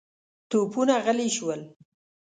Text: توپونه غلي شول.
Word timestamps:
توپونه 0.49 0.95
غلي 1.05 1.29
شول. 1.35 1.61